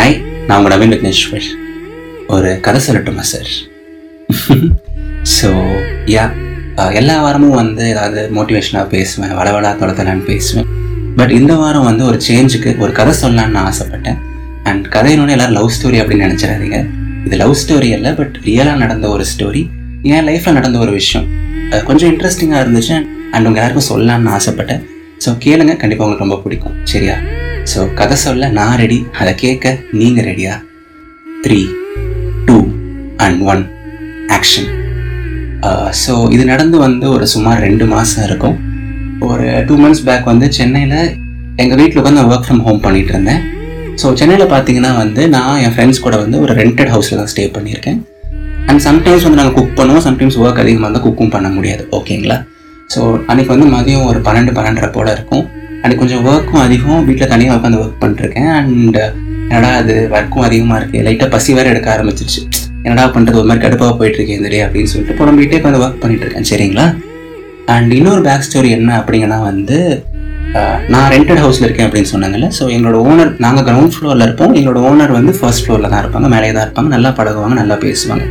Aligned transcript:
Hi 0.00 0.14
நான் 0.48 0.58
உங்கள் 0.58 0.72
நவீன் 0.72 0.92
விக்னேஸ்வர். 0.92 1.46
ஒரு 2.34 2.50
கதை 2.66 2.78
சொல்லட்டுமா 2.84 3.24
சார் 3.30 3.50
ஸோ 5.34 5.48
யா 6.12 6.22
எல்லா 7.00 7.16
வாரமும் 7.24 7.56
வந்து 7.60 7.82
ஏதாவது 7.94 8.20
மோட்டிவேஷனாக 8.36 8.84
பேசுவேன் 8.94 9.34
வளவளா 9.38 9.72
தொடத்தலான்னு 9.82 10.24
பேசுவேன். 10.30 10.68
பட் 11.18 11.32
இந்த 11.38 11.54
வாரம் 11.62 11.88
வந்து 11.88 12.04
ஒரு 12.10 12.20
சேஞ்சுக்கு 12.28 12.72
ஒரு 12.84 12.94
கதை 13.00 13.12
சொல்லலான்னு 13.22 13.54
நான் 13.56 13.68
ஆசைப்பட்டேன். 13.72 14.18
அண்ட் 14.70 14.86
கதையினோட 14.96 15.34
எல்லாரும் 15.36 15.58
லவ் 15.58 15.74
ஸ்டோரி 15.78 16.00
அப்படின்னு 16.04 16.28
நினச்சிடாதீங்க. 16.28 16.80
இது 17.26 17.42
லவ் 17.42 17.54
ஸ்டோரி 17.64 17.90
இல்லை 17.98 18.12
பட் 18.20 18.38
ரியலாக 18.48 18.82
நடந்த 18.84 19.08
ஒரு 19.16 19.26
ஸ்டோரி 19.32 19.62
என் 20.14 20.26
லைஃப்பில் 20.30 20.58
நடந்த 20.60 20.80
ஒரு 20.86 20.94
விஷயம். 21.00 21.28
கொஞ்சம் 21.90 22.12
இன்ட்ரெஸ்டிங்காக 22.14 22.62
இருந்துச்சு. 22.66 22.96
அண்ட் 23.34 23.46
உங்கள் 23.50 23.62
எல்லாருக்கும் 23.62 23.90
சொல்லலான்னு 23.92 24.34
ஆசைப்பட்டேன். 24.38 24.82
ஸோ 25.26 25.36
கேளுங்க. 25.46 25.74
கண்டிப்பாக 25.84 26.06
உங்களுக்கு 26.08 26.26
ரொம்ப 26.26 26.40
பிடிக்கும். 26.46 26.78
சரியா? 26.94 27.18
ஸோ 27.70 27.80
கதை 27.98 28.16
சொல்ல 28.24 28.44
நான் 28.58 28.78
ரெடி 28.80 28.96
அதை 29.20 29.32
கேட்க 29.42 29.72
நீங்கள் 29.98 30.26
ரெடியா 30.28 30.54
three 31.44 31.58
two 32.48 32.56
and 33.24 33.40
one 33.52 33.62
action 34.36 34.68
so 36.02 36.12
இது 36.34 36.44
நடந்து 36.50 36.76
வந்து 36.84 37.06
ஒரு 37.16 37.26
சுமார் 37.34 37.62
ரெண்டு 37.66 37.84
மாதம் 37.92 38.24
இருக்கும். 38.28 38.56
ஒரு 39.28 39.46
டூ 39.68 39.74
மந்த்ஸ் 39.82 40.04
பேக் 40.08 40.30
வந்து 40.30 40.46
சென்னையில் 40.58 40.98
எங்கள் 41.62 41.78
வீட்டில் 41.80 42.00
உட்காந்து 42.02 42.24
ஒர்க் 42.30 42.46
ஃப்ரம் 42.46 42.62
ஹோம் 42.66 42.80
பண்ணிட்டு 42.86 43.12
இருந்தேன். 43.14 43.40
ஸோ 44.00 44.06
சென்னையில் 44.20 44.52
பார்த்தீங்கன்னா 44.54 44.92
வந்து 45.02 45.22
நான் 45.36 45.60
என் 45.64 45.74
ஃப்ரெண்ட்ஸ் 45.76 46.02
கூட 46.06 46.16
வந்து 46.24 46.40
ஒரு 46.44 46.52
ரெண்டட் 46.62 46.92
ஹவுஸில் 46.94 47.20
தான் 47.20 47.30
ஸ்டே 47.34 47.44
பண்ணியிருக்கேன். 47.56 47.98
அண்ட் 48.68 48.82
சம்டைம்ஸ் 48.88 49.26
வந்து 49.26 49.40
நாங்கள் 49.42 49.56
குக் 49.58 49.78
பண்ணுவோம். 49.80 50.04
சம்டைம்ஸ் 50.08 50.40
ஒர்க் 50.44 50.62
அதிகமாக 50.64 50.86
இருந்தால் 50.88 51.06
குக்கும் 51.08 51.34
பண்ண 51.36 51.50
முடியாது. 51.56 51.84
ஓகேங்களா 51.98 52.38
ஸோ 52.94 53.00
அன்றைக்கி 53.30 53.50
வந்து 53.54 53.68
மதியம் 53.76 54.06
ஒரு 54.10 54.20
பன்னெண்டு 54.28 54.54
பன்னெண்டரை 54.58 54.90
போல் 54.98 55.14
இருக்கும். 55.16 55.44
அண்ட் 55.82 55.98
கொஞ்சம் 56.00 56.24
ஒர்க்கும் 56.30 56.62
அதிகம் 56.66 57.04
வீட்டில் 57.08 57.30
தனியாக 57.34 57.56
உட்காந்து 57.58 57.80
ஒர்க் 57.82 58.00
பண்ணிருக்கேன் 58.02 58.50
அண்ட் 58.58 58.98
என்னடா 59.50 59.70
அது 59.82 59.94
ஒர்க்கும் 60.16 60.46
அதிகமாக 60.48 60.78
இருக்குது 60.80 61.04
லைட்டாக 61.06 61.28
பசி 61.34 61.50
வேறு 61.58 61.70
எடுக்க 61.72 61.88
ஆரம்பிச்சிருச்சு. 61.94 62.42
என்னடா 62.84 63.04
பண்ணுறது 63.14 63.38
ஒரு 63.40 63.48
மாதிரி 63.48 63.62
கடுப்பாக 63.64 63.94
போயிட்டுருக்கேன் 64.00 64.38
இந்த 64.40 64.50
டே 64.52 64.60
அப்படின்னு 64.66 64.90
சொல்லிட்டு 64.92 65.16
புலம்பிகிட்டே 65.20 65.58
உட்காந்து 65.60 65.82
ஒர்க் 65.84 66.02
பண்ணிட்டுருக்கேன் 66.02 66.48
சரிங்களா? 66.50 66.86
அண்ட் 67.74 67.92
இன்னொரு 67.98 68.22
பேக் 68.28 68.46
ஸ்டோரி 68.46 68.70
என்ன 68.78 68.90
அப்படிங்கன்னா 69.00 69.38
வந்து 69.50 69.78
நான் 70.92 71.10
ரெண்டட் 71.14 71.40
ஹவுஸில் 71.42 71.66
இருக்கேன் 71.66 71.86
அப்படின்னு 71.88 72.10
சொன்னாங்கல்ல 72.12 72.46
ஸோ 72.58 72.64
எங்களோட 72.76 72.98
ஓனர் 73.10 73.32
நாங்கள் 73.44 73.66
கிரவுண்ட் 73.68 73.94
ஃப்ளோரில் 73.96 74.24
இருப்போம். 74.26 74.54
எங்களோட 74.58 74.80
ஓனர் 74.90 75.12
வந்து 75.18 75.32
ஃபர்ஸ்ட் 75.38 75.62
ஃப்ளோரில் 75.64 75.90
தான் 75.92 76.02
இருப்பாங்க. 76.02 76.28
மேலே 76.34 76.52
தான் 76.56 76.66
இருப்பாங்க. 76.66 76.90
நல்லா 76.96 77.10
பழகுவாங்க 77.18 77.56
நல்லா 77.62 77.76
பேசுவாங்க 77.84 78.24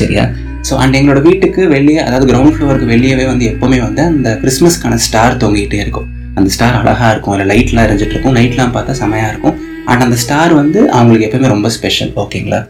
சரியா? 0.00 0.24
ஸோ 0.68 0.74
அண்ட் 0.82 0.96
எங்களோட 0.98 1.20
வீட்டுக்கு 1.28 1.62
வெளியே 1.76 2.00
அதாவது 2.06 2.28
கிரவுண்ட் 2.32 2.56
ஃப்ளோருக்கு 2.56 2.92
வெளியவே 2.94 3.26
வந்து 3.32 3.44
எப்போவுமே 3.52 3.80
வந்து 3.86 4.02
அந்த 4.12 4.30
கிறிஸ்மஸ்க்கான 4.42 5.00
ஸ்டார் 5.06 5.40
தொங்கிகிட்டே 5.44 5.80
இருக்கும். 5.84 6.08
அந்த 6.38 6.48
ஸ்டார் 6.54 6.78
அழகாக 6.80 7.10
இருக்கும் 7.14 7.34
இல்லை 7.34 7.46
லைட்லாம் 7.50 7.86
எரிஞ்சிட்டு 7.88 8.14
இருக்கும் 8.14 8.36
நைட்லாம் 8.38 8.72
பார்த்தா 8.76 8.94
செமையாக 9.02 9.30
இருக்கும். 9.32 9.56
அண்ட் 9.90 10.04
அந்த 10.06 10.16
ஸ்டார் 10.22 10.52
வந்து 10.62 10.80
அவங்களுக்கு 10.96 11.26
எப்பவுமே 11.28 11.48
ரொம்ப 11.54 11.68
ஸ்பெஷல் 11.76 12.10
ஓகேங்களா 12.22 12.60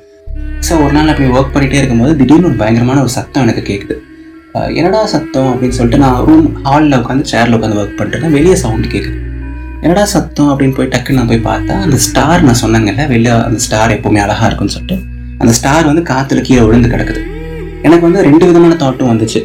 ஸோ 0.66 0.72
ஒரு 0.84 0.92
நாள் 0.96 1.10
அப்படி 1.12 1.28
ஒர்க் 1.36 1.54
பண்ணிகிட்டே 1.54 1.78
இருக்கும்போது 1.80 2.12
திடீர்னு 2.20 2.48
ஒரு 2.50 2.58
பயங்கரமான 2.62 3.00
ஒரு 3.04 3.12
சத்தம் 3.18 3.44
எனக்கு 3.46 3.64
கேட்குது 3.70 3.96
என்னடா 4.78 5.00
சத்தம் 5.14 5.48
அப்படின்னு 5.52 5.76
சொல்லிட்டு 5.78 6.02
நான் 6.04 6.18
ரூம் 6.26 6.46
ஹாலில் 6.66 6.98
உட்காந்து 6.98 7.30
சேரில் 7.32 7.56
உட்காந்து 7.56 7.78
ஒர்க் 7.80 7.96
பண்ணிட்டுருக்கேன் 7.98 8.36
வெளியே 8.38 8.56
சவுண்டு 8.62 8.88
கேட்குது 8.94 9.18
என்னடா 9.82 10.04
சத்தம் 10.14 10.50
அப்படின்னு 10.52 10.76
போய் 10.78 10.90
டக்குன்னு 10.94 11.18
நான் 11.20 11.30
போய் 11.32 11.42
பார்த்தா 11.48 11.74
அந்த 11.86 11.96
ஸ்டார் 12.06 12.46
நான் 12.48 12.60
சொன்னாங்கல்ல 12.62 13.04
வெளியே 13.14 13.34
அந்த 13.48 13.58
ஸ்டார் 13.66 13.94
எப்பவுமே 13.96 14.22
அழகாக 14.26 14.48
இருக்கும்னு 14.50 14.74
சொல்லிட்டு 14.76 14.96
அந்த 15.42 15.52
ஸ்டார் 15.58 15.88
வந்து 15.90 16.02
காற்றுல 16.12 16.42
கீழே 16.48 16.62
விழுந்து 16.68 16.88
கிடக்குது. 16.94 17.20
எனக்கு 17.86 18.04
வந்து 18.08 18.22
ரெண்டு 18.28 18.44
விதமான 18.48 18.76
தாட்டும் 18.82 19.10
வந்துச்சு. 19.12 19.40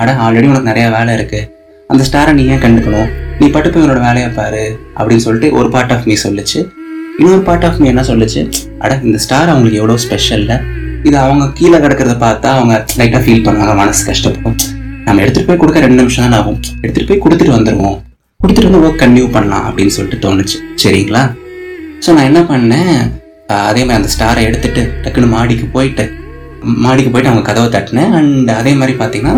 அட 0.00 0.12
ஆல்ரெடி 0.24 0.46
உனக்கு 0.52 0.70
நிறையா 0.70 0.88
வேலை 0.96 1.12
இருக்குது 1.18 1.48
அந்த 1.92 2.02
ஸ்டாரை 2.08 2.32
நீ 2.38 2.44
ஏன் 2.54 2.62
கண்டுக்கணும்? 2.64 3.10
நீ 3.40 3.46
பட்டு 3.54 3.68
போய் 3.74 3.86
வேலையை 4.06 4.30
பாரு 4.38 4.64
அப்படின்னு 4.96 5.24
சொல்லிட்டு 5.26 5.48
ஒரு 5.58 5.68
பார்ட் 5.74 5.92
ஆஃப் 5.94 6.06
மீ 6.10 6.16
சொல்லுச்சு. 6.24 6.60
இன்னொரு 7.18 7.42
பார்ட் 7.48 7.66
ஆஃப் 7.68 7.78
மீ 7.82 7.86
என்ன 7.92 8.02
சொல்லுச்சு? 8.10 8.40
அட 8.84 8.92
இந்த 9.08 9.18
ஸ்டார் 9.24 9.50
அவங்களுக்கு 9.52 9.80
எவ்வளோ 9.80 9.96
ஸ்பெஷல்ல 10.04 10.54
இது 11.08 11.16
அவங்க 11.24 11.44
கீழே 11.58 11.78
கிடக்கிறத 11.84 12.14
பார்த்தா 12.24 12.50
அவங்க 12.58 12.74
லைட்டாக 12.98 13.20
ஃபீல் 13.24 13.44
பண்ணுவாங்க 13.46 13.74
மனசு 13.82 14.02
கஷ்டப்படும். 14.10 14.56
நம்ம 15.06 15.20
எடுத்துகிட்டு 15.24 15.48
போய் 15.50 15.60
கொடுக்க 15.62 15.80
ரெண்டு 15.86 16.00
நிமிஷம் 16.02 16.24
தான் 16.24 16.36
ஆகும். 16.40 16.58
எடுத்துகிட்டு 16.82 17.10
போய் 17.10 17.22
கொடுத்துட்டு 17.24 17.56
வந்துடுவோம் 17.56 17.98
கொடுத்துட்டு 18.40 18.68
வந்து 18.68 18.82
ஒர்க் 18.86 19.02
கன்டினியூ 19.02 19.26
பண்ணலாம் 19.36 19.66
அப்படின்னு 19.68 19.94
சொல்லிட்டு 19.96 20.22
தோணுச்சு. 20.24 20.56
சரிங்களா? 20.82 21.22
ஸோ 22.04 22.08
நான் 22.16 22.28
என்ன 22.30 22.40
பண்ணேன்? 22.52 22.96
அதே 23.70 23.82
மாதிரி 23.84 23.98
அந்த 24.00 24.10
ஸ்டாரை 24.14 24.42
எடுத்துட்டு 24.48 24.82
டக்குன்னு 25.04 25.28
மாடிக்கு 25.36 25.66
போயிட்டு 25.76 26.04
மாடிக்கு 26.84 27.10
போயிட்டு 27.12 27.32
அவங்க 27.32 27.44
கதவை 27.48 27.68
தட்டினேன். 27.76 28.12
அண்ட் 28.18 28.50
அதே 28.60 28.72
மாதிரி 28.80 28.94
பார்த்தீங்கன்னா 29.00 29.36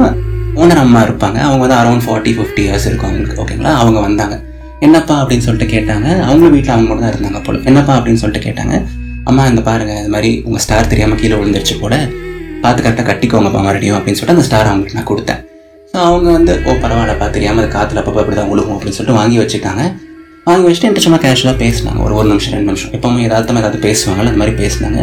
ஓனர் 0.62 0.82
அம்மா 0.82 1.00
இருப்பாங்க. 1.06 1.38
அவங்க 1.46 1.62
வந்து 1.64 1.78
அரௌண்ட் 1.80 2.04
ஃபார்ட்டி 2.04 2.32
ஃபிஃப்டி 2.36 2.62
இயர்ஸ் 2.66 2.86
இருக்கும் 2.88 3.08
அவங்களுக்கு 3.10 3.40
ஓகேங்களா 3.42 3.72
அவங்க 3.82 3.98
வந்தாங்க. 4.06 4.36
என்னப்பா 4.86 5.14
அப்படின்னு 5.22 5.44
சொல்லிட்டு 5.46 5.68
கேட்டாங்க. 5.74 6.06
அவங்களும் 6.28 6.54
வீட்டில் 6.56 6.74
அவங்க 6.74 6.88
கூட 6.92 7.00
தான் 7.04 7.12
இருந்தாங்க 7.14 7.40
போல. 7.46 7.58
என்னப்பா 7.70 7.92
அப்படின்னு 7.98 8.20
சொல்லிட்டு 8.22 8.46
கேட்டாங்க. 8.46 8.76
அம்மா 9.30 9.42
இந்த 9.50 9.62
பாருங்கள் 9.68 10.00
இது 10.02 10.10
மாதிரி 10.14 10.30
உங்கள் 10.46 10.62
ஸ்டார் 10.64 10.90
தெரியாமல் 10.92 11.20
கீழே 11.22 11.36
விழுந்துருச்சு 11.40 11.76
கூட 11.84 11.94
பார்த்து 12.62 12.84
கரெக்டாக 12.84 13.06
கட்டிக்கோங்கப்பா 13.10 13.60
மறுபடியும் 13.66 13.96
அப்படின்னு 13.98 14.18
சொல்லிட்டு 14.18 14.38
அந்த 14.38 14.46
ஸ்டார் 14.48 14.70
அவங்களுக்கு 14.70 14.98
நான் 14.98 15.10
கொடுத்தேன். 15.10 15.40
ஸோ 15.90 15.96
அவங்க 16.08 16.28
வந்து 16.36 16.52
ஓ 16.68 16.72
பரவாயில்லப்பா 16.84 17.26
தெரியாமல் 17.36 17.62
அது 17.64 17.70
காற்றுல 17.76 18.00
அப்பப்போ 18.02 18.22
இப்படி 18.24 18.38
தான் 18.40 18.50
விழுகும் 18.52 18.74
அப்படின்னு 18.76 18.96
சொல்லிட்டு 18.98 19.18
வாங்கி 19.20 19.36
வச்சுட்டாங்க. 19.42 19.82
வாங்கி 20.48 20.66
வச்சுட்டு 20.66 20.86
என்கிட்ட 20.88 21.06
சும்மா 21.06 21.20
கேஷுவலாக 21.26 21.58
பேசினாங்க. 21.64 22.00
ஒரு 22.06 22.14
ஒரு 22.20 22.28
நிமிஷம் 22.32 22.54
ரெண்டு 22.56 22.68
நிமிஷம். 22.70 22.92
எப்பவுமே 22.96 23.22
ஏதாவது 23.28 23.60
ஏதாவது 23.62 23.80
பேசுவாங்கல்ல 23.86 24.30
அந்த 24.32 24.42
மாதிரி 24.42 24.56
பேசினாங்க. 24.62 24.98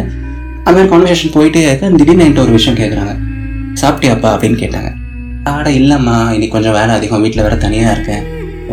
அது 0.66 0.74
மாதிரி 0.76 0.90
கான்வர்சேஷன் 0.92 1.34
போயிட்டே 1.38 1.62
இருக்க. 1.68 1.90
திடீர்னு 2.00 2.24
என்கிட்ட 2.26 2.44
ஒரு 2.46 2.54
விஷயம் 2.58 2.78
கேட்குறாங்க 2.82 3.14
சாப்பிட்டியாப்பா 3.82 4.28
அப்படின்னு 4.34 4.58
கேட்டாங்க. 4.64 4.90
ஆட 5.52 5.70
இல்லைம்மா. 5.70 6.14
இன்னைக்கு 6.34 6.54
கொஞ்சம் 6.54 6.72
வேலை 6.72 6.92
அதிகம். 6.94 7.22
வீட்டில் 7.24 7.42
வேற 7.42 7.56
தனியாக 7.56 7.94
இருக்கேன். 7.94 8.22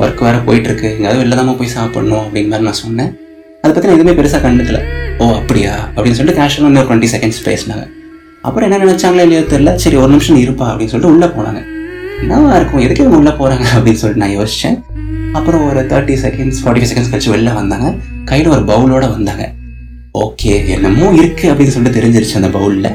ஒர்க் 0.02 0.22
வேற 0.26 0.38
போயிட்டுருக்கு. 0.38 0.88
எங்கேயாவது 0.96 1.20
வெளில 1.22 1.36
தான் 1.36 1.58
போய் 1.58 1.68
சாப்பிடணும் 1.68 2.22
அப்படின்னு 2.26 2.52
மாதிரி 2.52 2.68
நான் 2.68 2.78
சொன்னேன். 2.84 3.09
அதை 3.62 3.72
பற்றி 3.72 3.90
நான் 3.90 3.98
எதுவுமே 3.98 4.14
பெருசாக 4.20 4.42
கண்டுக்கல. 4.46 4.80
ஓ 5.18 5.26
அப்படியா? 5.40 5.74
அப்படின்னு 5.96 6.18
சொல்லிட்டு 6.20 6.42
கேஷுவலாக 6.42 6.62
வந்து 6.62 6.82
ஒரு 6.82 6.90
டுவெண்ட்டி 6.90 7.09
செகண்ட்ஸ் 7.14 7.42
பேசினாங்க. 7.48 7.84
அப்புறம் 8.42 8.72
என்ன 8.72 8.86
நினைச்சாங்களோ 8.86 9.26
இல்லையோ 9.28 9.42
தெரியல. 9.54 9.76
சரி 9.76 9.96
ஒரு 9.96 10.12
நிமிஷம் 10.12 10.40
இருப்பா 10.46 10.68
அப்படின்னு 10.72 10.94
சொல்லிட்டு 10.94 11.14
உள்ளே 11.16 11.28
போனாங்க. 11.38 11.62
என்னவா 12.22 12.56
இருக்கும்? 12.56 12.82
எதுக்கு 12.86 13.03
இவங்க 13.03 13.20
உள்ளே 13.22 13.34
போகிறாங்க 13.42 13.68
அப்படின்னு 13.76 14.02
சொல்லிட்டு 14.03 14.26
நான் 14.26 14.38
யோசித்தேன் 14.40 14.80
அப்புறம் 15.34 15.70
ஒரு 15.70 15.82
thirty 15.92 16.16
seconds 16.26 16.62
forty 16.64 16.82
five 16.82 16.92
seconds 16.92 17.12
கழிச்சு 17.14 17.34
வெளில 17.36 17.53
வந்தாங்க. 17.53 17.96
கையில் 18.26 18.50
ஒரு 18.50 18.64
பவுலோடு 18.74 19.09
வந்தாங்க. 19.18 19.46
ஓகே 20.20 20.68
என்னமோ 20.68 21.06
இருக்குது 21.12 21.50
அப்படின்னு 21.52 21.74
சொல்லிட்டு 21.76 21.98
தெரிஞ்சிருச்சு 22.00 22.36
அந்த 22.36 22.50
பவுலில் 22.58 22.90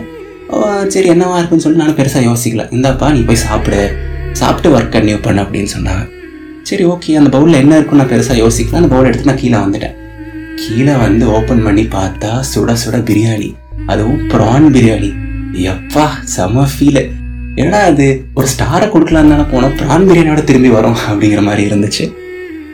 சரி 0.89 1.09
என்னவா 1.11 1.37
இருக்குன்னு 1.37 1.65
சொல்லிட்டு 1.65 1.83
நானும் 1.83 1.99
பெருசாக 1.99 2.25
யோசிக்கல. 2.31 2.65
இந்தாப்பா 2.77 3.12
நீ 3.12 3.21
போய் 3.21 3.37
சாப்பிடு. 3.37 3.97
சாப்பிட்டு 4.33 4.79
ஒர்க் 4.79 4.95
கன்டினியூ 4.95 5.23
பண்ண 5.23 5.43
அப்படின்னு 5.43 5.69
சொன்னாங்க. 5.77 6.09
சரி 6.62 6.84
ஓகே 6.84 7.15
அந்த 7.15 7.39
பவுலில் 7.39 7.61
என்ன 7.62 7.77
இருக்குன்னு 7.77 8.05
நான் 8.05 8.12
பெருசாக 8.12 8.39
யோசிக்கல. 8.45 8.73
அந்த 8.73 8.89
பவுல் 8.89 9.07
எடுத்து 9.07 9.25
நான் 9.25 9.37
கீழே 9.37 9.57
வந்துட்டேன். 9.57 9.95
கீழே 10.57 10.95
வந்து 10.95 11.27
ஓப்பன் 11.27 11.62
பண்ணி 11.62 11.83
பார்த்தா 11.83 12.31
சுட 12.55 12.77
சுட 12.84 12.99
பிரியாணி. 13.11 13.55
அதுவும் 13.87 14.31
ப்ரான் 14.31 14.69
பிரியாணி. 14.77 15.11
எப்பா 15.73 16.07
செம 16.23 16.67
ஃபீலு 16.73 17.11
ஏன்னா 17.57 17.78
அது? 17.91 18.27
ஒரு 18.34 18.47
ஸ்டாரை 18.47 18.89
கொடுக்கலாம் 18.89 19.28
தானே 19.28 19.43
போனோம். 19.43 19.77
ப்ரான் 19.81 20.07
பிரியாணியோட 20.09 20.45
திரும்பி 20.45 20.69
வரும் 20.69 20.97
அப்படிங்கிற 21.11 21.43
மாதிரி 21.43 21.71
இருந்துச்சு. 21.71 22.13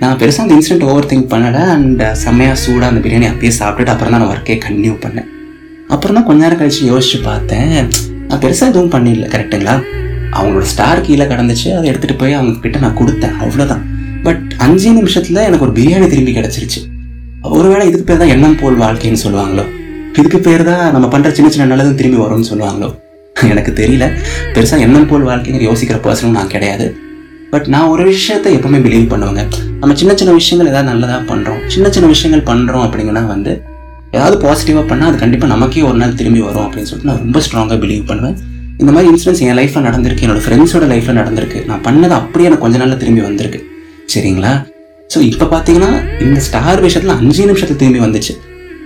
நான் 0.00 0.16
பெருசாக 0.16 0.44
அந்த 0.46 0.54
இன்சிடென்ட் 0.54 0.82
ஓவர் 0.82 1.06
திங்க் 1.06 1.30
பண்ணலை. 1.34 1.64
அண்ட் 1.74 2.02
செம்மையாக 2.12 2.56
சூடாக 2.56 2.86
அந்த 2.86 3.08
பிரியாணி 3.08 3.28
அப்பயே 3.32 3.52
சாப்பிட்டுட்டு 3.58 3.94
அப்புறம் 3.94 4.10
தான் 4.10 4.20
நான் 4.20 4.36
ஒர்க்கே 4.36 4.60
கண்டினியூ 4.66 4.96
பண்ணேன். 5.04 5.28
அப்புறம் 5.94 6.16
தான் 6.18 6.26
கொஞ்ச 6.28 6.40
நேரம் 6.44 6.60
கழிச்சு 6.60 6.82
யோசிச்சு 6.90 7.18
பார்த்தேன். 7.28 7.74
நான் 8.28 8.40
பெருசாக 8.44 8.70
எதுவும் 8.72 8.92
பண்ணிடல 8.94 9.26
கரெக்டுங்களா 9.34 9.74
அவங்களோட 10.36 10.66
ஸ்டார் 10.72 11.02
கீழே 11.06 11.24
கிடந்துச்சு 11.32 11.68
அதை 11.76 11.86
எடுத்துகிட்டு 11.90 12.16
போய் 12.22 12.36
அவங்க 12.38 12.60
கிட்ட 12.64 12.78
நான் 12.84 12.96
கொடுத்தேன் 13.00 13.34
அவ்வளோதான் 13.44 13.82
பட் 14.26 14.42
அஞ்சு 14.66 14.90
நிமிஷத்தில் 14.98 15.44
எனக்கு 15.48 15.64
ஒரு 15.66 15.74
பிரியாணி 15.78 16.06
திரும்பி 16.12 16.32
கிடச்சிருச்சு. 16.38 16.80
ஒருவேளை 17.58 17.84
இதுக்கு 17.88 18.06
பேர் 18.08 18.20
தான் 18.22 18.32
எண்ணம் 18.34 18.58
போல் 18.60 18.76
வாழ்க்கைன்னு 18.82 19.20
சொல்லுவாங்களோ? 19.24 19.64
இதுக்கு 20.20 20.38
பேர் 20.46 20.64
தான் 20.70 20.84
நம்ம 20.94 21.06
பண்ணுற 21.14 21.30
சின்ன 21.38 21.50
சின்ன 21.54 21.66
நல்லதும் 21.72 21.98
திரும்பி 22.00 22.18
வரும்னு 22.22 22.48
சொல்லுவாங்களோ? 22.50 22.88
எனக்கு 23.52 23.72
தெரியல. 23.80 24.06
பெருசாக 24.54 24.86
எண்ணம் 24.86 25.08
போல் 25.10 25.26
வாழ்க்கைங்கிற 25.30 25.64
யோசிக்கிற 25.70 25.98
பர்சனும் 26.06 26.36
நான் 26.38 26.52
கிடையாது. 26.54 26.86
பட் 27.52 27.66
நான் 27.74 27.90
ஒரு 27.94 28.04
விஷயத்தை 28.12 28.50
எப்பவுமே 28.58 28.80
பிலீவ் 28.86 29.06
பண்ணுவேங்க. 29.12 29.42
நம்ம 29.80 29.94
சின்ன 29.94 30.14
சின்ன 30.20 30.32
விஷயங்கள் 30.40 30.70
ஏதாவது 30.72 30.90
நல்லதாக 30.90 31.20
பண்ணுறோம் 31.32 31.60
சின்ன 31.74 31.86
சின்ன 31.90 32.08
விஷயங்கள் 32.14 32.44
பண்ணுறோம் 32.50 32.84
அப்படிங்கன்னா 32.86 33.24
வந்து 33.34 33.52
ஏதாவது 34.16 34.36
பாசிட்டிவாக 34.44 34.84
பண்ணால் 34.90 35.10
அது 35.10 35.18
கண்டிப்பாக 35.22 35.50
நமக்கே 35.54 35.82
ஒரு 35.90 35.98
நாள் 36.02 36.16
திரும்பி 36.20 36.40
வரும் 36.46 36.64
அப்படின்னு 36.66 36.88
சொல்லிட்டு 36.90 37.10
நான் 37.10 37.22
ரொம்ப 37.24 37.40
ஸ்ட்ராங்காக 37.46 37.78
பிலீவ் 37.84 38.04
பண்ணுவேன். 38.10 38.36
இந்த 38.82 38.90
மாதிரி 38.94 39.08
இன்சிடென்ட்ஸ் 39.12 39.42
என் 39.46 39.58
லைஃப்பில் 39.60 39.86
நடந்திருக்கு 39.88 40.24
என்னோட 40.26 40.40
ஃப்ரெண்ட்ஸோட 40.44 40.86
லைஃப்பில் 40.92 41.18
நடந்திருக்கு. 41.20 41.58
நான் 41.70 41.82
பண்ணது 41.86 42.14
அப்படியே 42.20 42.48
எனக்கு 42.48 42.64
கொஞ்ச 42.64 42.78
நாளில் 42.82 43.00
திரும்பி 43.02 43.22
வந்திருக்கு. 43.28 43.60
சரிங்களா? 44.14 44.52
ஸோ 45.12 45.18
இப்போ 45.30 45.46
பார்த்தீங்கன்னா 45.54 45.90
இந்த 46.26 46.40
ஸ்டார் 46.48 46.82
விஷயத்தில் 46.86 47.14
அஞ்சு 47.18 47.42
நிமிஷத்தில் 47.50 47.80
திரும்பி 47.82 48.02
வந்துச்சு. 48.06 48.34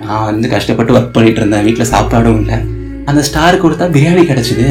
நான் 0.04 0.26
வந்து 0.30 0.46
கஷ்டப்பட்டு 0.54 0.94
ஒர்க் 0.98 1.14
பண்ணிட்டு 1.16 1.40
இருந்தேன் 1.42 1.64
வீட்டில் 1.66 1.90
சாப்பாடும் 1.94 2.40
இல்லை. 2.42 2.58
அந்த 3.10 3.20
ஸ்டார் 3.28 3.62
கொடுத்தா 3.64 3.86
பிரியாணி 3.96 4.24
கிடச்சிது. 4.30 4.68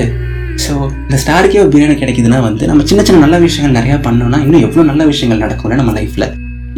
ஸோ 0.64 0.74
இந்த 1.06 1.18
ஸ்டாருக்கே 1.24 1.62
ஒரு 1.64 1.72
பிரியாணி 1.76 1.96
கிடைக்குதுன்னா 2.02 2.40
வந்து 2.48 2.68
நம்ம 2.72 2.84
சின்ன 2.90 3.04
சின்ன 3.08 3.22
நல்ல 3.26 3.38
விஷயங்கள் 3.46 3.78
நிறையா 3.80 3.98
பண்ணோம்னா 4.08 4.40
இன்னும் 4.46 4.66
எவ்வளோ 4.68 4.86
நல்ல 4.92 5.06
விஷயங்கள் 5.14 5.44
நடக்கும்ல 5.46 5.80
நம்ம 5.82 5.94
லைஃப்பில் 6.00 6.28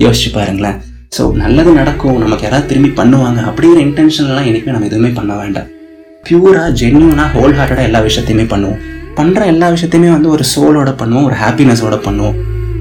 யோசிச்சு 0.06 0.32
பாருங்களேன். 0.38 0.78
ஸோ 1.16 1.24
நல்லது 1.42 1.72
நடக்கும் 1.78 2.18
நமக்கு 2.24 2.44
யாராவது 2.46 2.68
திரும்பி 2.70 2.90
பண்ணுவாங்க 3.00 3.40
அப்படிங்கிற 3.50 3.80
இன்டென்ஷன்லாம் 3.86 4.48
இனிமேல் 4.50 4.74
நம்ம 4.76 4.88
எதுவுமே 4.90 5.10
பண்ண 5.20 5.36
வேண்டாம். 5.42 5.68
பியூராக 6.28 6.70
ஜென்யூனாக 6.80 7.28
ஹோல் 7.36 7.56
ஹார்ட்டடாக 7.58 7.86
எல்லா 7.90 8.00
விஷயத்தையுமே 8.08 8.46
பண்ணுவோம். 8.54 8.80
பண்ணுற 9.18 9.46
எல்லா 9.54 9.68
விஷயத்தையுமே 9.76 10.10
வந்து 10.16 10.30
ஒரு 10.36 10.44
சோலோட 10.54 10.90
பண்ணுவோம் 11.02 11.28
ஒரு 11.30 11.38
ஹாப்பினஸோட 11.44 11.96
பண்ணுவோம். 12.08 12.36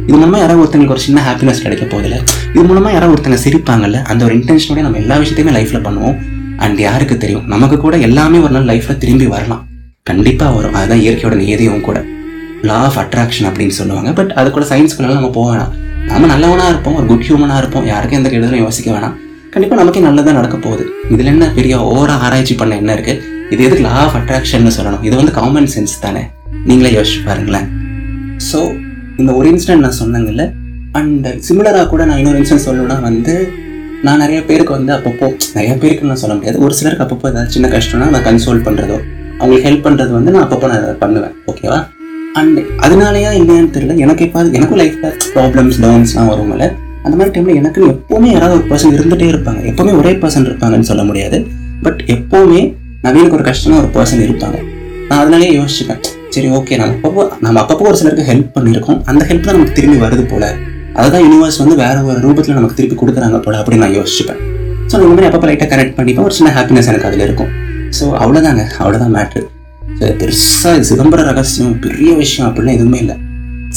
இது 0.08 0.17
மூலமாக 0.17 0.40
யாராவது 0.43 0.62
ஒருத்தங்களுக்கு 0.62 0.96
ஒரு 0.96 1.05
சின்ன 1.06 1.23
ஹாப்பினஸ் 1.28 1.62
கிடைக்க 1.64 1.84
போதில்ல 1.94 2.19
இது 2.56 2.67
மூலமாக 2.70 2.93
யாராவது 2.96 3.14
ஒருத்தங்க 3.14 3.38
சிரிப்பாங்கல்ல 3.44 4.00
அந்த 4.11 4.25
ஒரு 4.26 4.34
இன்டென்ஷனோட 4.40 4.82
நம்ம 4.88 5.00
எல்லா 5.05 5.17
விஷயத்தையுமே 5.22 5.55
லைஃப்பில் 5.58 5.87
பண்ணுவோம். 5.88 6.19
அண்ட் 6.64 6.79
யாருக்கு 6.88 7.17
தெரியும்? 7.25 7.46
நமக்கு 7.55 7.79
கூட 7.87 7.96
எல்லாமே 8.08 8.38
ஒரு 8.38 8.55
நாள் 8.58 8.69
லைஃப்பில் 8.72 9.02
திரும்பி 9.05 9.26
வரலாம். 9.37 9.64
கண்டிப்பாக 10.11 10.52
வரும். 10.56 10.76
அதுதான் 10.81 11.02
இயற்கையோட 11.06 11.37
நியதியும் 11.44 11.87
கூட. 11.88 11.99
லா 12.69 12.79
ஆஃப் 12.88 13.00
அட்ராக்ஷன் 13.02 13.49
அப்படின்னு 13.49 13.75
சொல்லுவாங்க. 13.81 14.11
பட் 14.12 14.32
அது 14.40 14.50
கூட 14.50 14.67
சயின்ஸ்குள்ள 14.75 15.17
நம்ம 15.19 15.31
போக 15.40 15.49
வேணாம். 15.52 15.72
நம்ம 16.11 16.26
நல்லவனாக 16.32 16.70
இருப்போம் 16.73 16.97
ஒரு 16.99 17.06
குட் 17.11 17.25
ஹியூமனாக 17.26 17.61
இருப்போம். 17.62 17.87
யாருக்கும் 17.93 18.19
எந்த 18.19 18.29
கெடுதலும் 18.32 18.62
யோசிக்க 18.64 18.88
வேணாம். 18.94 19.14
கண்டிப்பாக 19.53 19.79
நமக்கே 19.81 20.03
நல்லதாக 20.06 20.35
நடக்க 20.38 20.56
போகுது. 20.67 20.85
இதில் 21.14 21.31
என்ன 21.32 21.44
பெரிய 21.56 21.75
ஓவராக 21.93 22.25
ஆராய்ச்சி 22.26 22.55
பண்ண 22.61 22.76
என்ன 22.82 22.91
இருக்குது 22.97 23.23
இது 23.53 23.61
எதுக்கு 23.67 23.85
லா 23.87 23.94
ஆஃப் 24.05 24.17
அட்ராக்ஷன் 24.19 24.67
சொல்லணும். 24.79 25.03
இது 25.08 25.14
வந்து 25.20 25.32
காமன் 25.38 25.69
சென்ஸ் 25.75 25.94
தானே. 26.05 26.23
நீங்களே 26.69 26.93
யோசிச்சு 26.97 27.20
பாருங்களேன். 27.29 27.67
ஸோ 28.49 28.61
இந்த 29.20 29.31
ஒரு 29.38 29.47
இன்சிடென்ட் 29.53 29.85
நான் 29.87 29.99
சொன்னேங்கல்ல 30.03 30.44
அண்ட் 31.00 31.26
சிமிலராக 31.49 31.87
கூட 31.93 32.03
நான் 32.11 32.20
இன்னொரு 32.23 32.41
இன்சிடென்ட் 32.41 32.67
சொல்லணும்னா 32.69 32.99
வந்து 33.08 33.35
நான் 34.06 34.23
நிறைய 34.25 34.41
பேருக்கு 34.49 34.73
வந்து 34.79 34.93
அப்பப்போ 34.97 35.26
நிறைய 35.58 35.75
பேருக்கு 35.82 36.11
நான் 36.12 36.23
சொல்ல 36.25 36.35
முடியாது. 36.38 36.58
ஒரு 36.67 36.75
சிலருக்கு 36.79 37.05
அப்பப்போ 37.06 37.29
ஏதாவது 37.32 37.55
சின்ன 37.56 37.69
கஷ்டம்னா 37.76 38.08
நான் 38.14 38.26
கன்சோல் 38.29 38.64
பண்ணுறதோ 38.69 38.99
அவங்களுக்கு 39.41 39.69
ஹெல்ப் 39.69 39.87
பண்ணுறது 39.87 40.12
வந்து 40.19 40.32
நான் 40.35 40.44
அப்பப்போ 40.47 40.69
நான் 40.73 41.00
பண்ணுவேன். 41.05 41.37
ஓகேவா 41.53 41.79
அண்ட் 42.41 42.59
அதனாலயா 42.85 43.31
இல்லையான்னு 43.41 43.71
தெரியல. 43.77 43.94
எனக்கு 44.05 44.25
இப்போ 44.27 44.41
எனக்கும் 44.59 44.81
லைஃப்பில் 44.83 45.15
ப்ராப்ளம்ஸ் 45.37 45.79
டவுன்ஸ்லாம் 45.85 46.31
வரும்ல 46.33 46.65
அந்த 47.05 47.15
மாதிரி 47.19 47.33
டைமில் 47.35 47.59
எனக்கு 47.61 47.81
எப்போவுமே 47.93 48.29
யாராவது 48.35 48.56
ஒரு 48.59 48.65
பர்சன் 48.71 48.94
இருந்துகிட்டே 48.97 49.29
இருப்பாங்க. 49.33 49.61
எப்போவுமே 49.71 49.93
ஒரே 50.00 50.12
பர்சன் 50.23 50.47
இருப்பாங்கன்னு 50.49 50.88
சொல்ல 50.91 51.03
முடியாது. 51.11 51.38
பட் 51.85 52.00
எப்போவுமே 52.15 52.61
நவீனுக்கு 53.05 53.38
ஒரு 53.38 53.47
கஷ்டம்னா 53.49 53.81
ஒரு 53.83 53.91
பர்சன் 53.97 54.25
இருப்பாங்க. 54.27 54.59
நான் 55.09 55.21
அதனாலே 55.23 55.50
யோசிச்சுப்பேன். 55.59 56.00
சரி 56.35 56.49
ஓகே 56.59 56.77
நம்ம 56.81 56.94
அப்பப்போ 56.97 57.25
நம்ம 57.44 57.56
அப்பப்போ 57.62 57.85
ஒரு 57.91 57.99
சிலருக்கு 58.00 58.29
ஹெல்ப் 58.31 58.50
பண்ணியிருக்கோம். 58.56 58.99
அந்த 59.11 59.23
ஹெல்ப் 59.31 59.47
தான் 59.49 59.56
நமக்கு 59.59 59.77
திரும்பி 59.79 59.99
வருது 60.05 60.25
போல. 60.32 60.44
அதுதான் 61.00 61.25
யூனிவர்ஸ் 61.27 61.61
வந்து 61.62 61.77
வேற 61.85 61.97
ஒரு 62.11 62.19
ரூபத்தில் 62.27 62.59
நமக்கு 62.59 62.79
திருப்பி 62.81 62.97
கொடுக்குறாங்க 63.03 63.39
போல 63.47 63.61
அப்படின்னு 63.61 63.85
நான் 63.87 63.97
யோசிச்சுப்பேன். 63.99 64.41
ஸோ 64.89 64.94
அந்த 64.99 65.09
மாதிரி 65.11 65.29
அப்பப்போ 65.29 65.49
லைட்டாக 65.50 65.71
கனெக்ட் 65.75 65.97
பண்ணிப்பேன் 65.99 66.27
ஒரு 66.29 66.37
சின்ன 66.39 66.53
ஹாப்பினஸ் 66.59 66.91
எனக்கு 66.93 67.09
அதில் 67.11 67.27
இருக்கும். 67.29 67.53
ஸோ 67.99 68.06
அவ்வளோதாங்க 68.23 68.65
அவ்வளோதான் 68.82 69.15
மேட்ரு 69.19 69.43
பெருசாக 70.21 70.83
சிதம்பர 70.88 71.21
ரகசியம் 71.29 71.81
பெரிய 71.81 72.15
விஷயம் 72.15 72.49
அப்படிலாம் 72.49 72.77
எதுவுமே 72.79 72.99
இல்லை. 72.99 73.17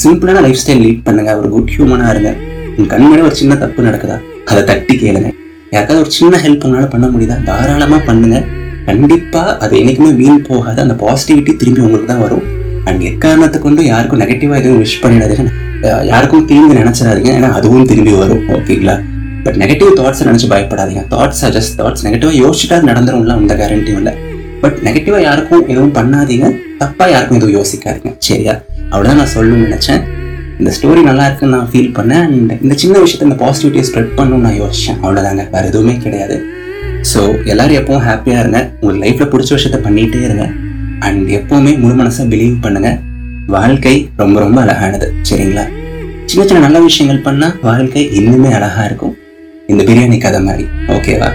சிம்பிளான 0.02 0.40
லைஃப் 0.46 0.60
ஸ்டைல் 0.62 0.82
லீட் 0.86 1.02
பண்ணுங்க 1.04 1.38
ஒரு 1.40 1.48
குட் 1.48 1.70
ஹியூமனாக 1.74 2.10
இருங்க. 2.14 2.34
உங்கள் 2.76 2.90
கண்மணி 2.92 3.22
ஒரு 3.28 3.34
சின்ன 3.34 3.54
தப்பு 3.54 3.82
நடக்குதா? 3.82 4.16
அதை 4.44 4.64
தட்டி 4.64 4.94
கேளுங்க. 4.94 5.28
யாருக்காவது 5.70 6.04
ஒரு 6.04 6.10
சின்ன 6.10 6.40
ஹெல்ப் 6.44 6.64
உங்களால் 6.66 6.88
பண்ண 6.88 7.06
முடியுதா? 7.06 7.36
தாராளமாக 7.44 8.02
பண்ணுங்க. 8.04 8.44
கண்டிப்பாக 8.86 9.56
அது 9.58 9.74
என்னைக்குமே 9.80 10.14
வீண் 10.20 10.42
போகாது. 10.48 10.80
அந்த 10.82 10.94
பாசிட்டிவிட்டி 11.02 11.56
திரும்பி 11.56 11.80
உங்களுக்கு 11.80 12.08
தான் 12.12 12.22
வரும். 12.22 12.44
அண்ட் 12.84 13.00
எக்காரணத்தை 13.00 13.60
கொண்டு 13.60 13.84
யாருக்கும் 13.84 14.20
நெகட்டிவாக 14.20 14.60
எதுவும் 14.62 14.82
விஷ் 14.84 15.00
பண்ணிடாதீங்க. 15.02 15.52
யாருக்கும் 16.12 16.46
தீங்கு 16.46 16.74
நினைச்சிடாதீங்க. 16.80 17.30
ஏன்னா 17.38 17.50
அதுவும் 17.58 17.86
திரும்பி 17.92 18.12
வரும். 18.12 18.42
ஓகேங்களா 18.56 18.96
பட் 19.44 19.56
நெகட்டிவ் 19.56 19.92
தாட்ஸை 20.00 20.24
நினச்சி 20.30 20.48
பயப்படாதீங்க. 20.54 21.04
தாட்ஸ் 21.14 21.42
ஆர் 21.46 21.54
ஜஸ்ட் 21.58 21.78
தாட்ஸ் 21.78 22.04
நெகட்டிவாக 22.08 22.36
யோசிச்சுட்டா 22.44 22.78
நடந்துரும்ல 22.90 23.36
அந்த 23.42 23.54
கேரண்டியும் 23.62 24.00
இல்லை 24.02 24.14
பட் 24.62 24.78
நெகட்டிவாக 24.86 25.22
யாருக்கும் 25.26 25.66
எதுவும் 25.72 25.94
பண்ணாதீங்க. 25.98 26.46
தப்பாக 26.80 27.08
யாருக்கும் 27.12 27.38
எதுவும் 27.38 27.56
யோசிக்காதீங்க. 27.58 28.12
சரியா? 28.28 28.54
அவ்வளோதான் 28.92 29.20
நான் 29.22 29.34
சொல்லணும்னு 29.36 29.66
நினச்சேன். 29.68 30.02
இந்த 30.60 30.70
ஸ்டோரி 30.76 31.02
நல்லா 31.08 31.26
இருக்குன்னு 31.26 31.56
நான் 31.56 31.68
ஃபீல் 31.72 31.92
பண்ணேன். 31.98 32.24
அண்ட் 32.28 32.52
இந்த 32.64 32.74
சின்ன 32.82 32.96
விஷயத்த 33.04 33.28
இந்த 33.28 33.38
பாசிட்டிவிட்டியை 33.42 33.84
ஸ்ப்ரெட் 33.88 34.16
பண்ணணும்னு 34.18 34.46
நான் 34.46 34.58
யோசித்தேன் 34.62 34.98
அவ்வளோதாங்க 35.02 35.44
வேறு 35.54 35.70
எதுவுமே 35.72 35.94
கிடையாது. 36.06 36.36
ஸோ 37.10 37.20
எல்லோரும் 37.50 37.78
எப்பவும் 37.80 38.04
ஹாப்பியாக 38.08 38.42
இருங்க. 38.42 38.60
உங்கள் 38.80 39.00
லைஃப்பில் 39.04 39.30
பிடிச்ச 39.34 39.50
விஷயத்த 39.58 39.80
பண்ணிகிட்டே 39.86 40.22
இருங்க. 40.28 40.46
அண்ட் 41.08 41.28
எப்போவுமே 41.38 41.72
முழு 41.82 41.94
மனசாக 42.00 42.26
பிலீவ் 42.32 42.56
பண்ணுங்கள் 42.64 42.98
வாழ்க்கை 43.56 43.94
ரொம்ப 44.22 44.40
ரொம்ப 44.40 44.58
அழகானது. 44.64 45.06
சரிங்களா? 45.30 45.64
சின்ன 46.30 46.42
சின்ன 46.48 46.60
நல்ல 46.66 46.80
விஷயங்கள் 46.88 47.24
பண்ணால் 47.28 47.54
வாழ்க்கை 47.68 48.02
இன்னுமே 48.18 48.50
அழகாக 48.58 48.84
இருக்கும். 48.90 49.14
இந்த 49.72 49.82
பிரியாணி 49.88 50.18
கதை 50.26 50.42
மாதிரி. 50.48 50.66
ஓகேவா 50.96 51.30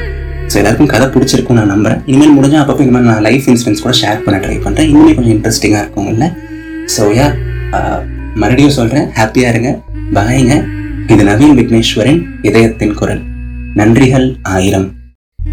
ஸோ 0.56 0.60
எல்லாருக்கும் 0.60 0.92
கதை 0.92 1.06
பிடிச்சிருக்கும் 1.13 1.57
நான் 1.60 1.72
நம்புறேன். 1.74 1.98
இனிமேல் 2.10 2.36
முடிஞ்சால் 2.36 2.62
அப்பப்போ 2.63 2.84
இந்த 2.84 2.94
மாதிரி 2.96 3.07
நான் 3.12 3.24
லைஃப் 3.25 3.48
இன்சூரன்ஸ் 3.52 3.81
கூட 3.86 3.94
ஷேர் 4.02 4.22
பண்ண 4.25 4.38
ட்ரை 4.44 4.54
பண்ணுறேன் 4.66 4.88
இன்னுமே 4.92 5.13
கொஞ்சம் 5.18 5.34
இன்ட்ரெஸ்டிங்காக 5.34 5.81
இருக்கும்ல 5.84 6.28
ஸோ 6.94 7.02
யா 7.18 7.25
மறுபடியும் 8.42 8.75
சொல்கிறேன் 8.78 9.07
ஹாப்பியாக 9.18 9.52
இருங்க. 9.54 9.72
பாய்ங்க 10.18 10.54
இது 11.13 11.25
நவீன் 11.30 11.57
விக்னேஸ்வரின் 11.60 12.22
இதயத்தின் 12.50 12.96
குரல். 13.02 13.22
நன்றிகள் 13.81 14.28
ஆயிரம். 14.54 14.88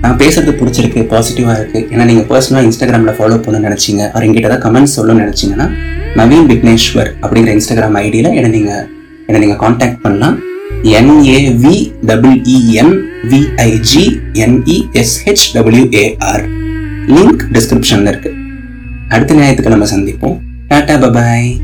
நான் 0.04 0.20
பேசுறது 0.22 0.54
பிடிச்சிருக்கு 0.60 1.02
பாசிட்டிவாக 1.14 1.58
இருக்கு. 1.60 1.82
ஏன்னா 1.92 2.06
நீங்கள் 2.12 2.28
பர்சனலாக 2.30 2.68
இன்ஸ்டாகிராமில் 2.68 3.18
ஃபாலோ 3.18 3.40
பண்ணணும்னு 3.46 3.68
நினச்சிங்க. 3.70 4.04
அவர் 4.12 4.26
எங்கிட்ட 4.28 4.54
தான் 4.54 4.64
கமெண்ட்ஸ் 4.66 4.96
சொல்லணும்னு 4.98 5.26
நினச்சிங்கன்னா 5.26 5.68
நவீன் 6.22 6.48
விக்னேஸ்வர் 6.52 7.12
அப்படிங்கிற 7.24 7.54
இன்ஸ்டாகிராம் 7.58 8.00
ஐடியில் 8.06 8.32
என்னை 8.38 8.52
நீங்கள் 8.56 8.86
என்னை 9.26 9.40
நீங்கள் 9.46 9.62
காண்டாக்ட் 9.66 10.02
பண்ணலாம். 10.06 10.38
என்ஏவி 10.82 11.92
லிங்க் 17.06 17.42
டிஸ்கிரிப்ஷனில் 17.52 18.08
இருக்கு. 18.08 18.34
அடுத்த 19.08 19.34
ஞாயிற்றுக்கிழமை 19.34 19.88
சந்திப்போம். 19.94 20.38
Tata 20.68 21.00
bye bye 21.00 21.56